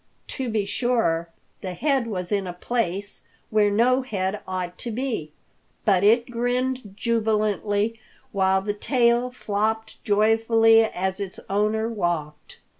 [0.29, 1.29] To be sure,
[1.61, 5.31] the head was in a place where no head ought to be,
[5.85, 7.99] but it grinned jubilantly
[8.31, 12.57] while the tail flopped joyfully as its owner walked.